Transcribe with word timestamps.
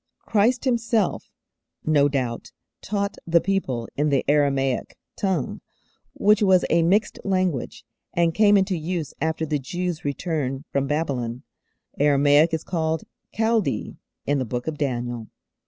Christ 0.25 0.65
Himself 0.65 1.29
no 1.85 2.09
doubt 2.09 2.51
taught 2.81 3.17
the 3.27 3.39
people 3.39 3.87
in 3.95 4.09
the 4.09 4.25
Aramaic 4.27 4.97
tongue, 5.15 5.61
which 6.13 6.41
was 6.41 6.65
a 6.71 6.81
mixed 6.81 7.19
language, 7.23 7.85
and 8.11 8.33
came 8.33 8.57
into 8.57 8.75
use 8.75 9.13
after 9.21 9.45
the 9.45 9.59
Jews' 9.59 10.03
return 10.03 10.65
from 10.71 10.87
Babylon. 10.87 11.43
Aramaic 11.99 12.51
is 12.51 12.63
called 12.63 13.03
'Chaldee' 13.31 13.99
in 14.25 14.39
the 14.39 14.43
Book 14.43 14.65
of 14.65 14.79
Daniel. 14.79 15.27